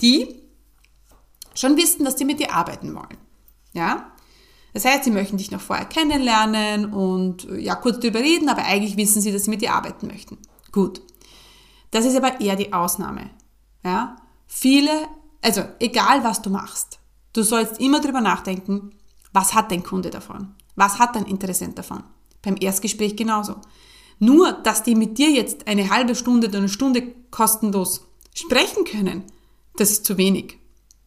die 0.00 0.40
schon 1.54 1.76
wissen, 1.76 2.04
dass 2.04 2.16
sie 2.16 2.24
mit 2.24 2.38
dir 2.38 2.54
arbeiten 2.54 2.94
wollen. 2.94 3.18
Ja? 3.72 4.12
Das 4.72 4.84
heißt, 4.84 5.04
sie 5.04 5.10
möchten 5.10 5.36
dich 5.36 5.50
noch 5.50 5.60
vorher 5.60 5.86
kennenlernen 5.86 6.92
und 6.92 7.48
ja, 7.58 7.74
kurz 7.74 7.98
darüber 7.98 8.20
reden, 8.20 8.48
aber 8.48 8.64
eigentlich 8.64 8.96
wissen 8.96 9.20
sie, 9.20 9.32
dass 9.32 9.44
sie 9.44 9.50
mit 9.50 9.62
dir 9.62 9.74
arbeiten 9.74 10.06
möchten. 10.06 10.38
Gut. 10.70 11.02
Das 11.90 12.04
ist 12.04 12.16
aber 12.16 12.40
eher 12.40 12.56
die 12.56 12.72
Ausnahme. 12.72 13.30
Ja? 13.84 14.16
Viele, 14.46 14.92
also 15.42 15.64
egal 15.80 16.22
was 16.22 16.40
du 16.42 16.50
machst, 16.50 17.00
du 17.32 17.42
sollst 17.42 17.80
immer 17.80 18.00
drüber 18.00 18.20
nachdenken, 18.20 18.90
was 19.32 19.54
hat 19.54 19.72
dein 19.72 19.82
Kunde 19.82 20.10
davon? 20.10 20.54
Was 20.76 20.98
hat 21.00 21.16
dein 21.16 21.26
Interessent 21.26 21.78
davon? 21.78 22.04
Beim 22.42 22.56
Erstgespräch 22.60 23.16
genauso. 23.16 23.56
Nur, 24.18 24.52
dass 24.52 24.82
die 24.82 24.94
mit 24.94 25.18
dir 25.18 25.30
jetzt 25.30 25.66
eine 25.66 25.90
halbe 25.90 26.14
Stunde 26.14 26.48
oder 26.48 26.58
eine 26.58 26.68
Stunde 26.68 27.14
kostenlos 27.30 28.06
sprechen 28.34 28.84
können, 28.84 29.24
das 29.76 29.90
ist 29.90 30.04
zu 30.06 30.16
wenig. 30.16 30.58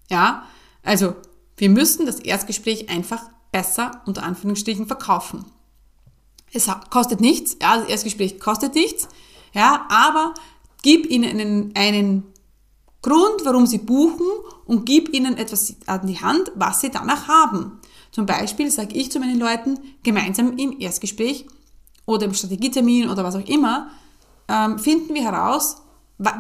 Ja? 0.10 0.44
Also, 0.84 1.16
wir 1.58 1.70
müssen 1.70 2.06
das 2.06 2.20
Erstgespräch 2.20 2.90
einfach 2.90 3.30
besser 3.52 4.02
unter 4.06 4.24
Anführungsstrichen 4.24 4.86
verkaufen. 4.86 5.46
Es 6.52 6.68
kostet 6.90 7.20
nichts, 7.20 7.58
ja, 7.62 7.78
das 7.78 7.90
Erstgespräch 7.90 8.40
kostet 8.40 8.76
nichts, 8.76 9.08
ja, 9.54 9.86
aber 9.90 10.34
gib 10.82 11.10
ihnen 11.10 11.30
einen, 11.30 11.76
einen 11.76 12.24
Grund, 13.02 13.46
warum 13.46 13.66
sie 13.66 13.78
buchen 13.78 14.28
und 14.66 14.86
gib 14.86 15.14
ihnen 15.14 15.38
etwas 15.38 15.76
an 15.86 16.08
die 16.08 16.20
Hand, 16.20 16.52
was 16.56 16.82
sie 16.82 16.90
danach 16.90 17.28
haben. 17.28 17.80
Zum 18.12 18.26
Beispiel 18.26 18.72
sage 18.72 18.96
ich 18.96 19.12
zu 19.12 19.20
meinen 19.20 19.40
Leuten 19.40 19.80
gemeinsam 20.04 20.58
im 20.58 20.80
Erstgespräch 20.80 21.46
oder 22.10 22.26
im 22.26 22.34
Strategietermin 22.34 23.08
oder 23.08 23.24
was 23.24 23.36
auch 23.36 23.48
immer, 23.48 23.90
ähm, 24.48 24.80
finden 24.80 25.14
wir 25.14 25.24
heraus, 25.24 25.78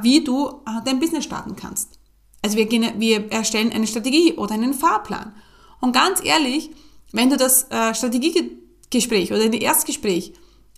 wie 0.01 0.23
du 0.23 0.47
äh, 0.47 0.81
dein 0.83 0.99
Business 0.99 1.23
starten 1.23 1.55
kannst. 1.55 1.99
Also 2.41 2.57
wir, 2.57 2.69
wir 2.69 3.31
erstellen 3.31 3.71
eine 3.71 3.85
Strategie 3.85 4.33
oder 4.33 4.55
einen 4.55 4.73
Fahrplan. 4.73 5.33
Und 5.79 5.93
ganz 5.93 6.23
ehrlich, 6.23 6.71
wenn 7.11 7.29
du 7.29 7.37
das 7.37 7.67
äh, 7.69 7.93
Strategiegespräch 7.93 9.31
oder 9.31 9.43
ein 9.43 9.53
Erstgespräch 9.53 10.33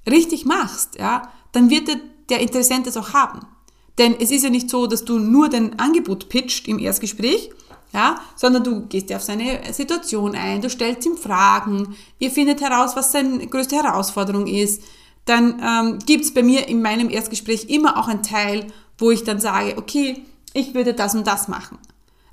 richtig 0.09 0.45
machst, 0.45 0.99
ja, 0.99 1.31
dann 1.53 1.69
wird 1.69 1.87
der, 1.87 1.99
der 2.29 2.41
Interessent 2.41 2.85
das 2.85 2.97
auch 2.97 3.13
haben. 3.13 3.47
Denn 3.97 4.15
es 4.19 4.29
ist 4.29 4.43
ja 4.43 4.49
nicht 4.49 4.69
so, 4.69 4.87
dass 4.87 5.05
du 5.05 5.19
nur 5.19 5.47
dein 5.47 5.79
Angebot 5.79 6.27
pitcht 6.27 6.67
im 6.67 6.79
Erstgespräch, 6.79 7.49
ja, 7.93 8.15
sondern 8.35 8.63
du 8.63 8.87
gehst 8.87 9.09
ja 9.09 9.17
auf 9.17 9.23
seine 9.23 9.73
Situation 9.73 10.35
ein, 10.35 10.61
du 10.61 10.69
stellst 10.69 11.05
ihm 11.05 11.17
Fragen, 11.17 11.95
ihr 12.19 12.31
findet 12.31 12.61
heraus, 12.61 12.95
was 12.95 13.11
seine 13.11 13.45
größte 13.45 13.75
Herausforderung 13.75 14.47
ist. 14.47 14.81
Dann 15.25 15.61
ähm, 15.63 15.99
gibt 16.05 16.25
es 16.25 16.33
bei 16.33 16.41
mir 16.41 16.67
in 16.67 16.81
meinem 16.81 17.09
Erstgespräch 17.09 17.65
immer 17.69 17.97
auch 17.97 18.07
einen 18.07 18.23
Teil, 18.23 18.67
wo 18.97 19.11
ich 19.11 19.23
dann 19.23 19.39
sage, 19.39 19.77
okay, 19.77 20.23
ich 20.53 20.73
würde 20.73 20.93
das 20.93 21.15
und 21.15 21.27
das 21.27 21.47
machen. 21.47 21.77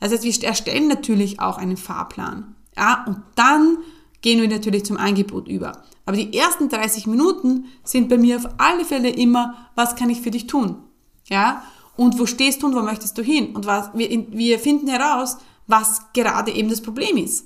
Also 0.01 0.23
wir 0.23 0.45
erstellen 0.45 0.89
natürlich 0.89 1.41
auch 1.41 1.59
einen 1.59 1.77
Fahrplan. 1.77 2.55
Ja, 2.77 3.05
und 3.07 3.21
dann 3.35 3.79
gehen 4.23 4.41
wir 4.41 4.49
natürlich 4.49 4.85
zum 4.85 4.97
Angebot 4.97 5.49
über. 5.49 5.83
Aber 6.07 6.17
die 6.17 6.37
ersten 6.37 6.69
30 6.69 7.07
Minuten 7.07 7.67
sind 7.85 8.09
bei 8.09 8.17
mir 8.17 8.37
auf 8.37 8.49
alle 8.59 8.85
Fälle 8.85 9.11
immer, 9.11 9.71
was 9.75 9.97
kann 9.97 10.11
ich 10.11 10.21
für 10.21 10.31
dich 10.31 10.47
tun? 10.47 10.77
Ja? 11.25 11.63
Und 11.99 12.17
wo 12.17 12.27
stehst 12.27 12.63
du 12.63 12.69
und 12.69 12.77
wo 12.77 12.83
möchtest 12.83 13.19
du 13.19 13.23
hin? 13.23 13.57
Und 13.57 13.67
was, 13.67 13.91
wir, 13.93 14.09
wir 14.31 14.61
finden 14.61 14.87
heraus, 14.87 15.37
was 15.67 16.01
gerade 16.13 16.53
eben 16.53 16.69
das 16.69 16.81
Problem 16.81 17.17
ist. 17.17 17.45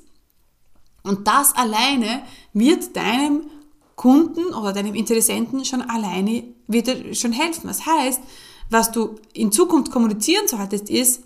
Und 1.02 1.26
das 1.26 1.56
alleine 1.56 2.22
wird 2.52 2.94
deinem 2.94 3.46
Kunden 3.96 4.52
oder 4.52 4.74
deinem 4.74 4.94
Interessenten 4.94 5.64
schon 5.64 5.80
alleine 5.80 6.44
wird 6.66 7.16
schon 7.16 7.32
helfen. 7.32 7.66
Das 7.66 7.86
heißt, 7.86 8.20
was 8.68 8.92
du 8.92 9.14
in 9.32 9.52
Zukunft 9.52 9.90
kommunizieren 9.90 10.46
solltest, 10.46 10.90
ist, 10.90 11.22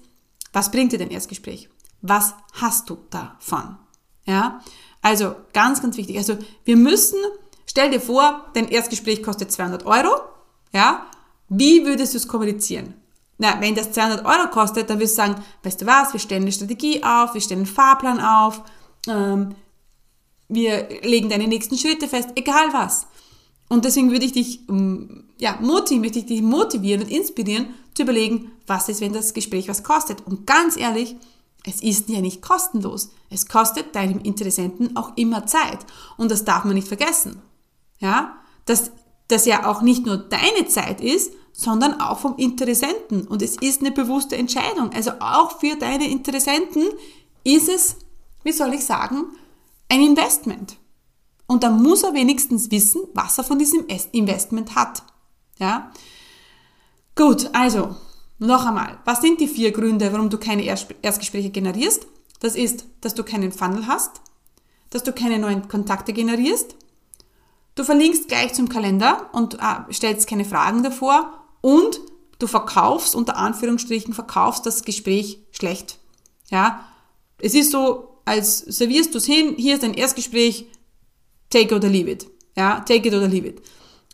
was 0.53 0.71
bringt 0.71 0.93
dir 0.93 0.99
dein 0.99 1.11
Erstgespräch? 1.11 1.69
Was 2.03 2.33
hast 2.53 2.89
du 2.89 2.97
davon? 3.11 3.77
Ja? 4.25 4.63
Also 5.03 5.35
ganz, 5.53 5.83
ganz 5.83 5.97
wichtig. 5.97 6.17
Also 6.17 6.39
wir 6.65 6.77
müssen, 6.77 7.19
stell 7.67 7.91
dir 7.91 8.01
vor, 8.01 8.47
dein 8.55 8.69
Erstgespräch 8.69 9.21
kostet 9.25 9.51
200 9.51 9.85
Euro. 9.85 10.15
Ja? 10.73 11.07
Wie 11.49 11.85
würdest 11.85 12.15
du 12.15 12.19
es 12.19 12.29
kommunizieren? 12.29 12.95
Na, 13.39 13.61
wenn 13.61 13.75
das 13.75 13.93
200 13.93 14.25
Euro 14.25 14.49
kostet, 14.51 14.89
dann 14.89 14.99
wirst 14.99 15.19
du 15.19 15.23
sagen, 15.23 15.43
weißt 15.63 15.83
du 15.83 15.87
was, 15.87 16.13
wir 16.13 16.21
stellen 16.21 16.43
eine 16.43 16.53
Strategie 16.53 17.03
auf, 17.03 17.35
wir 17.35 17.41
stellen 17.41 17.61
einen 17.61 17.67
Fahrplan 17.67 18.21
auf, 18.21 18.63
ähm, 19.09 19.55
wir 20.49 20.89
legen 21.03 21.29
deine 21.29 21.49
nächsten 21.49 21.77
Schritte 21.77 22.09
fest, 22.09 22.31
egal 22.37 22.73
was. 22.73 23.07
Und 23.69 23.85
deswegen 23.85 24.11
würde 24.11 24.25
ich 24.25 24.33
dich, 24.33 24.61
ja, 25.39 25.59
motivieren, 25.61 26.03
möchte 26.03 26.21
ich 26.21 26.27
dich 26.27 26.41
motivieren 26.41 27.03
und 27.03 27.11
inspirieren, 27.11 27.75
zu 27.95 28.03
überlegen, 28.03 28.53
was 28.67 28.89
ist, 28.89 29.01
wenn 29.01 29.13
das 29.13 29.35
Gespräch 29.35 29.69
was 29.69 29.83
kostet. 29.83 30.25
Und 30.27 30.47
ganz 30.47 30.77
ehrlich, 30.77 31.17
es 31.67 31.83
ist 31.83 32.09
ja 32.09 32.21
nicht 32.21 32.43
kostenlos. 32.43 33.11
Es 33.29 33.49
kostet 33.49 33.95
deinem 33.97 34.21
Interessenten 34.21 34.97
auch 34.97 35.17
immer 35.17 35.47
Zeit. 35.47 35.79
Und 36.17 36.31
das 36.31 36.45
darf 36.45 36.65
man 36.65 36.75
nicht 36.75 36.89
vergessen. 36.89 37.43
Ja? 37.99 38.37
Dass 38.67 38.93
das 39.29 39.47
ja 39.47 39.67
auch 39.67 39.83
nicht 39.83 40.07
nur 40.07 40.17
deine 40.17 40.69
Zeit 40.69 41.01
ist, 41.01 41.33
sondern 41.57 42.01
auch 42.01 42.19
vom 42.19 42.37
Interessenten. 42.37 43.27
Und 43.27 43.41
es 43.41 43.57
ist 43.57 43.81
eine 43.81 43.91
bewusste 43.91 44.37
Entscheidung. 44.37 44.93
Also 44.93 45.13
auch 45.21 45.59
für 45.59 45.75
deine 45.77 46.09
Interessenten 46.09 46.85
ist 47.45 47.71
es, 47.71 47.97
wie 48.45 48.53
soll 48.53 48.75
ich 48.75 48.85
sagen, 48.85 49.25
ein 49.89 50.03
Investment. 50.03 50.77
Und 51.47 51.63
da 51.63 51.71
muss 51.71 52.03
er 52.03 52.13
wenigstens 52.13 52.71
wissen, 52.71 53.03
was 53.15 53.39
er 53.39 53.45
von 53.45 53.59
diesem 53.59 53.87
Investment 54.13 54.75
hat. 54.75 55.03
Ja? 55.59 55.91
Gut, 57.15 57.49
also 57.55 57.97
noch 58.39 58.67
einmal, 58.67 58.99
was 59.07 59.23
sind 59.23 59.41
die 59.41 59.49
vier 59.49 59.73
Gründe, 59.73 60.13
warum 60.13 60.29
du 60.29 60.37
keine 60.37 60.65
Erstgespräche 60.65 61.49
generierst? 61.49 62.07
Das 62.41 62.55
ist, 62.55 62.85
dass 63.01 63.15
du 63.15 63.25
keinen 63.25 63.51
Funnel 63.51 63.87
hast, 63.87 64.21
dass 64.91 65.05
du 65.05 65.13
keine 65.13 65.39
neuen 65.39 65.69
Kontakte 65.69 66.13
generierst, 66.13 66.77
du 67.77 67.83
verlinkst 67.83 68.29
gleich 68.29 68.53
zum 68.53 68.69
Kalender 68.69 69.31
und 69.33 69.55
äh, 69.55 69.91
stellst 69.91 70.27
keine 70.27 70.45
Fragen 70.45 70.83
davor 70.83 71.46
und 71.67 72.01
du 72.39 72.47
verkaufst, 72.47 73.17
unter 73.17 73.37
Anführungsstrichen, 73.37 74.15
verkaufst 74.15 74.65
das 74.67 74.85
Gespräch 74.85 75.41
schlecht. 75.51 75.99
Ja, 76.49 76.87
es 77.39 77.55
ist 77.55 77.73
so, 77.73 78.21
als 78.25 78.59
servierst 78.61 79.13
du 79.13 79.19
es 79.19 79.25
hin, 79.25 79.57
hier 79.59 79.75
ist 79.75 79.83
ein 79.83 79.95
Erstgespräch, 79.95 80.67
take 81.51 81.75
it 81.75 81.83
or 81.85 81.91
leave 81.91 82.09
it. 82.09 82.29
Ja, 82.57 82.79
take 82.79 83.09
it 83.09 83.15
or 83.15 83.27
leave 83.27 83.49
it. 83.49 83.63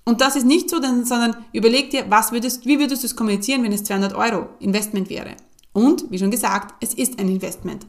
Und 0.07 0.23
das 0.23 0.35
ist 0.35 0.47
nicht 0.47 0.71
so, 0.71 0.77
sondern 0.77 1.45
überleg 1.53 1.91
dir, 1.91 2.07
was 2.09 2.33
würdest, 2.33 2.65
wie 2.65 2.79
würdest 2.79 3.03
du 3.03 3.07
es 3.07 3.17
kommunizieren, 3.17 3.63
wenn 3.65 3.73
es 3.73 3.85
200 3.85 4.15
Euro 4.15 4.49
Investment 4.59 5.11
wäre. 5.11 5.37
Und, 5.75 6.11
wie 6.11 6.19
schon 6.19 6.31
gesagt, 6.31 6.75
es 6.81 6.95
ist 6.95 7.19
ein 7.19 7.29
Investment. 7.29 7.87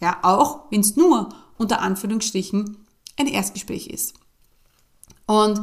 Ja, 0.00 0.18
auch 0.22 0.72
wenn 0.72 0.80
es 0.80 0.96
nur 0.96 1.28
unter 1.56 1.80
Anführungsstrichen 1.82 2.78
ein 3.16 3.28
Erstgespräch 3.28 3.86
ist. 3.86 4.14
Und 5.26 5.60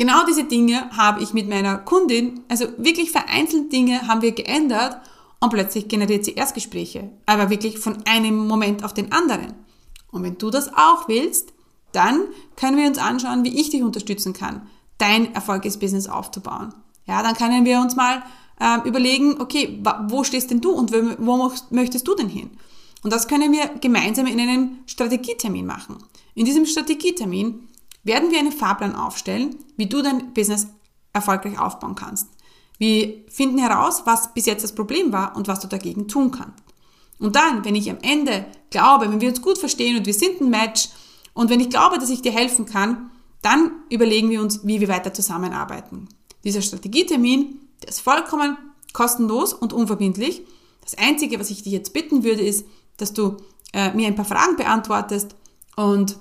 genau 0.00 0.24
diese 0.24 0.44
Dinge 0.44 0.90
habe 0.96 1.22
ich 1.22 1.34
mit 1.34 1.46
meiner 1.46 1.76
Kundin, 1.76 2.40
also 2.48 2.64
wirklich 2.78 3.10
vereinzelt 3.10 3.70
Dinge 3.70 4.08
haben 4.08 4.22
wir 4.22 4.32
geändert 4.32 4.98
und 5.40 5.50
plötzlich 5.50 5.88
generiert 5.88 6.24
sie 6.24 6.32
Erstgespräche. 6.32 7.10
Aber 7.26 7.50
wirklich 7.50 7.78
von 7.78 7.98
einem 8.06 8.48
Moment 8.48 8.82
auf 8.82 8.94
den 8.94 9.12
anderen. 9.12 9.52
Und 10.10 10.22
wenn 10.22 10.38
du 10.38 10.48
das 10.48 10.72
auch 10.74 11.06
willst, 11.06 11.52
dann 11.92 12.22
können 12.56 12.78
wir 12.78 12.86
uns 12.86 12.96
anschauen, 12.96 13.44
wie 13.44 13.60
ich 13.60 13.68
dich 13.68 13.82
unterstützen 13.82 14.32
kann 14.32 14.62
dein 14.96 15.34
Erfolgsbusiness 15.34 16.08
aufzubauen. 16.08 16.74
Ja, 17.06 17.22
dann 17.22 17.34
können 17.34 17.64
wir 17.64 17.80
uns 17.80 17.96
mal 17.96 18.22
äh, 18.60 18.86
überlegen, 18.88 19.40
okay, 19.40 19.82
wo 20.08 20.24
stehst 20.24 20.50
denn 20.50 20.60
du 20.60 20.72
und 20.72 20.92
wo 20.92 21.52
möchtest 21.70 22.06
du 22.06 22.14
denn 22.14 22.28
hin? 22.28 22.50
Und 23.02 23.12
das 23.12 23.26
können 23.26 23.52
wir 23.52 23.66
gemeinsam 23.80 24.26
in 24.26 24.38
einem 24.38 24.78
Strategietermin 24.86 25.66
machen. 25.66 25.96
In 26.34 26.44
diesem 26.44 26.66
Strategietermin 26.66 27.68
werden 28.02 28.30
wir 28.30 28.38
einen 28.38 28.52
Fahrplan 28.52 28.96
aufstellen, 28.96 29.56
wie 29.76 29.86
du 29.86 30.02
dein 30.02 30.32
Business 30.32 30.66
erfolgreich 31.12 31.58
aufbauen 31.58 31.94
kannst. 31.94 32.28
Wir 32.78 33.24
finden 33.28 33.58
heraus, 33.58 34.02
was 34.06 34.32
bis 34.32 34.46
jetzt 34.46 34.64
das 34.64 34.74
Problem 34.74 35.12
war 35.12 35.36
und 35.36 35.48
was 35.48 35.60
du 35.60 35.68
dagegen 35.68 36.08
tun 36.08 36.30
kannst. 36.30 36.64
Und 37.18 37.36
dann, 37.36 37.64
wenn 37.64 37.74
ich 37.74 37.90
am 37.90 37.98
Ende 38.00 38.46
glaube, 38.70 39.10
wenn 39.10 39.20
wir 39.20 39.28
uns 39.28 39.42
gut 39.42 39.58
verstehen 39.58 39.98
und 39.98 40.06
wir 40.06 40.14
sind 40.14 40.40
ein 40.40 40.48
Match 40.48 40.88
und 41.34 41.50
wenn 41.50 41.60
ich 41.60 41.68
glaube, 41.68 41.98
dass 41.98 42.08
ich 42.08 42.22
dir 42.22 42.32
helfen 42.32 42.64
kann, 42.64 43.10
dann 43.42 43.72
überlegen 43.90 44.30
wir 44.30 44.40
uns, 44.40 44.66
wie 44.66 44.80
wir 44.80 44.88
weiter 44.88 45.12
zusammenarbeiten. 45.12 46.08
Dieser 46.44 46.62
Strategietermin, 46.62 47.60
der 47.82 47.90
ist 47.90 48.00
vollkommen 48.00 48.56
kostenlos 48.92 49.52
und 49.52 49.72
unverbindlich. 49.72 50.42
Das 50.80 50.96
Einzige, 50.96 51.38
was 51.38 51.50
ich 51.50 51.62
dich 51.62 51.72
jetzt 51.72 51.92
bitten 51.92 52.24
würde, 52.24 52.42
ist, 52.42 52.66
dass 52.96 53.12
du 53.12 53.36
äh, 53.72 53.92
mir 53.92 54.06
ein 54.06 54.14
paar 54.14 54.24
Fragen 54.24 54.56
beantwortest 54.56 55.36
und 55.76 56.18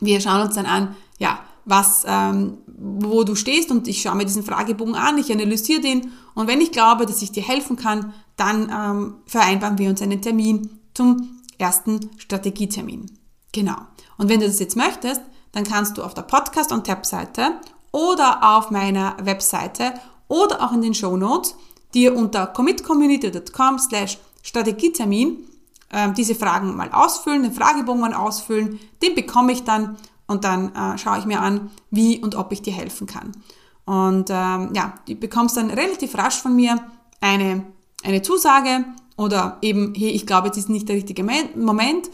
wir 0.00 0.20
schauen 0.20 0.42
uns 0.42 0.54
dann 0.54 0.66
an, 0.66 0.96
ja, 1.18 1.40
was, 1.64 2.04
ähm, 2.06 2.58
wo 2.66 3.22
du 3.24 3.34
stehst 3.34 3.70
und 3.70 3.86
ich 3.86 4.02
schaue 4.02 4.16
mir 4.16 4.24
diesen 4.24 4.42
Fragebogen 4.42 4.94
an, 4.94 5.18
ich 5.18 5.30
analysiere 5.30 5.80
den 5.80 6.12
und 6.34 6.48
wenn 6.48 6.60
ich 6.60 6.72
glaube, 6.72 7.06
dass 7.06 7.22
ich 7.22 7.32
dir 7.32 7.42
helfen 7.42 7.76
kann, 7.76 8.14
dann 8.36 8.70
ähm, 8.70 9.14
vereinbaren 9.26 9.78
wir 9.78 9.90
uns 9.90 10.02
einen 10.02 10.22
Termin 10.22 10.80
zum 10.94 11.40
ersten 11.58 12.10
Strategietermin. 12.18 13.10
Genau. 13.52 13.76
Und 14.16 14.28
wenn 14.28 14.40
du 14.40 14.46
das 14.46 14.58
jetzt 14.58 14.76
möchtest, 14.76 15.20
dann 15.52 15.64
kannst 15.64 15.98
du 15.98 16.02
auf 16.02 16.14
der 16.14 16.22
Podcast- 16.22 16.72
und 16.72 16.86
Tab-Seite 16.86 17.60
oder 17.92 18.56
auf 18.56 18.70
meiner 18.70 19.16
Webseite 19.20 19.94
oder 20.28 20.62
auch 20.62 20.72
in 20.72 20.82
den 20.82 20.94
Show 20.94 21.16
Notes 21.16 21.54
dir 21.92 22.16
unter 22.16 22.46
commitcommunity.com 22.46 23.78
slash 23.78 24.18
Strategietermin 24.42 25.44
äh, 25.90 26.12
diese 26.12 26.34
Fragen 26.34 26.76
mal 26.76 26.90
ausfüllen, 26.92 27.42
den 27.42 27.52
Fragebogen 27.52 28.00
mal 28.00 28.14
ausfüllen, 28.14 28.78
den 29.02 29.14
bekomme 29.14 29.52
ich 29.52 29.64
dann 29.64 29.96
und 30.26 30.44
dann 30.44 30.74
äh, 30.74 30.98
schaue 30.98 31.18
ich 31.18 31.26
mir 31.26 31.40
an, 31.40 31.70
wie 31.90 32.18
und 32.20 32.34
ob 32.34 32.52
ich 32.52 32.62
dir 32.62 32.72
helfen 32.72 33.06
kann. 33.06 33.32
Und 33.84 34.30
ähm, 34.30 34.70
ja, 34.74 34.94
du 35.08 35.16
bekommst 35.16 35.56
dann 35.56 35.70
relativ 35.70 36.16
rasch 36.16 36.40
von 36.40 36.54
mir 36.54 36.78
eine, 37.20 37.64
eine 38.04 38.22
Zusage 38.22 38.84
oder 39.16 39.58
eben, 39.62 39.92
hey, 39.96 40.10
ich 40.10 40.26
glaube, 40.26 40.46
jetzt 40.46 40.56
ist 40.56 40.68
nicht 40.68 40.88
der 40.88 40.96
richtige 40.96 41.24
Moment 41.24 42.10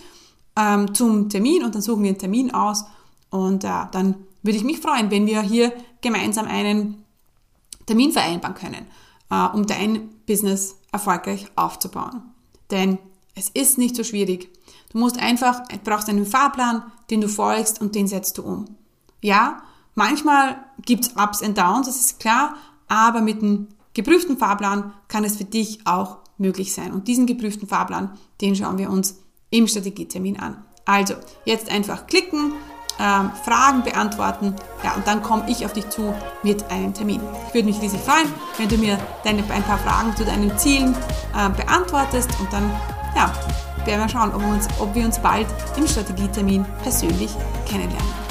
ähm, 0.57 0.95
zum 0.95 1.29
Termin 1.29 1.63
und 1.65 1.75
dann 1.75 1.83
suchen 1.83 2.03
wir 2.03 2.11
einen 2.11 2.19
Termin 2.19 2.55
aus 2.55 2.85
und 3.31 3.65
äh, 3.65 3.69
dann 3.93 4.15
würde 4.43 4.57
ich 4.57 4.65
mich 4.65 4.81
freuen, 4.81 5.11
wenn 5.11 5.27
wir 5.27 5.43
hier 5.43 5.73
gemeinsam 6.01 6.47
einen 6.47 7.05
Termin 7.85 8.13
vereinbaren 8.13 8.55
können, 8.55 8.87
äh, 9.31 9.47
um 9.55 9.67
dein 9.67 10.09
Business 10.27 10.77
erfolgreich 10.93 11.47
aufzubauen. 11.57 12.23
Denn 12.71 12.99
es 13.37 13.51
ist 13.51 13.79
nicht 13.79 13.95
so 13.95 14.03
schwierig. 14.03 14.51
Du 14.91 14.99
musst 14.99 15.21
einfach, 15.21 15.63
du 15.69 15.79
brauchst 15.85 16.09
einen 16.09 16.27
Fahrplan, 16.27 16.83
den 17.11 17.21
du 17.21 17.29
folgst 17.29 17.81
und 17.81 17.95
den 17.95 18.09
setzt 18.09 18.39
du 18.39 18.43
um. 18.43 18.65
Ja, 19.21 19.63
manchmal 19.95 20.57
gibt 20.85 21.05
es 21.05 21.13
Ups 21.17 21.43
und 21.43 21.57
Downs, 21.57 21.87
das 21.87 21.97
ist 21.97 22.19
klar, 22.19 22.57
aber 22.89 23.21
mit 23.21 23.43
einem 23.43 23.69
geprüften 23.95 24.39
Fahrplan 24.39 24.93
kann 25.09 25.25
es 25.25 25.37
für 25.37 25.45
dich 25.45 25.87
auch 25.87 26.19
möglich 26.39 26.73
sein. 26.73 26.93
Und 26.93 27.09
diesen 27.09 27.27
geprüften 27.27 27.69
Fahrplan, 27.69 28.17
den 28.41 28.57
schauen 28.57 28.79
wir 28.79 28.91
uns 28.91 29.19
im 29.51 29.69
Strategietermin 29.69 30.41
an. 30.41 30.65
Also, 30.85 31.15
jetzt 31.45 31.71
einfach 31.71 32.07
klicken, 32.07 32.53
ähm, 32.99 33.31
Fragen 33.45 33.83
beantworten. 33.83 34.55
Ja, 34.83 34.95
und 34.95 35.07
dann 35.07 35.23
komme 35.23 35.51
ich 35.51 35.67
auf 35.67 35.73
dich 35.73 35.89
zu 35.91 36.15
mit 36.43 36.71
einem 36.71 36.95
Termin. 36.95 37.21
Ich 37.49 37.55
würde 37.55 37.67
mich 37.67 37.81
riesig 37.83 38.01
freuen, 38.01 38.33
wenn 38.57 38.69
du 38.69 38.79
mir 38.79 38.99
deine, 39.25 39.43
ein 39.51 39.63
paar 39.65 39.79
Fragen 39.79 40.17
zu 40.17 40.25
deinen 40.25 40.57
Zielen 40.57 40.95
äh, 41.35 41.51
beantwortest 41.51 42.31
und 42.41 42.51
dann 42.53 42.71
ja, 43.17 43.33
werden 43.87 44.01
wir 44.03 44.09
schauen, 44.09 44.33
ob 44.35 44.43
wir, 44.43 44.49
uns, 44.49 44.69
ob 44.79 44.95
wir 44.95 45.05
uns 45.05 45.19
bald 45.19 45.47
im 45.77 45.87
Strategietermin 45.87 46.65
persönlich 46.83 47.31
kennenlernen. 47.67 48.26